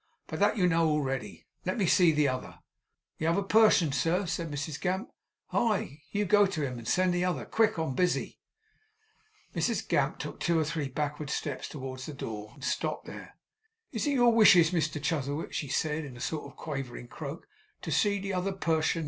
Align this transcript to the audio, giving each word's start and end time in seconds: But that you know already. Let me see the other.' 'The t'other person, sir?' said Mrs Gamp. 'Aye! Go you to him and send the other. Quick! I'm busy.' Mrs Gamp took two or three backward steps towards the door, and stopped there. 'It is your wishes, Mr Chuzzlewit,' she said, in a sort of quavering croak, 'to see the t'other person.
But 0.25 0.39
that 0.39 0.57
you 0.57 0.65
know 0.67 0.89
already. 0.89 1.45
Let 1.63 1.77
me 1.77 1.85
see 1.85 2.11
the 2.11 2.27
other.' 2.27 2.57
'The 3.19 3.27
t'other 3.27 3.43
person, 3.43 3.91
sir?' 3.91 4.25
said 4.25 4.49
Mrs 4.49 4.81
Gamp. 4.81 5.11
'Aye! 5.53 6.01
Go 6.27 6.41
you 6.41 6.47
to 6.47 6.65
him 6.65 6.79
and 6.79 6.87
send 6.87 7.13
the 7.13 7.23
other. 7.23 7.45
Quick! 7.45 7.77
I'm 7.77 7.93
busy.' 7.93 8.39
Mrs 9.53 9.87
Gamp 9.87 10.17
took 10.17 10.39
two 10.39 10.57
or 10.59 10.65
three 10.65 10.87
backward 10.87 11.29
steps 11.29 11.69
towards 11.69 12.07
the 12.07 12.13
door, 12.15 12.49
and 12.55 12.63
stopped 12.63 13.05
there. 13.05 13.37
'It 13.91 13.97
is 13.97 14.07
your 14.07 14.33
wishes, 14.33 14.71
Mr 14.71 14.99
Chuzzlewit,' 14.99 15.53
she 15.53 15.67
said, 15.67 16.03
in 16.03 16.17
a 16.17 16.19
sort 16.19 16.45
of 16.49 16.57
quavering 16.57 17.07
croak, 17.07 17.47
'to 17.83 17.91
see 17.91 18.17
the 18.19 18.31
t'other 18.31 18.53
person. 18.53 18.99